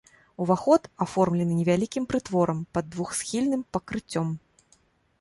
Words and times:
Уваход 0.45 0.87
аформлены 1.05 1.53
невялікім 1.59 2.03
прытворам 2.13 2.65
пад 2.79 2.91
двухсхільным 2.99 3.61
пакрыццём. 3.75 4.27